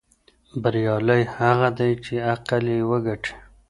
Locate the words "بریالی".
0.61-1.23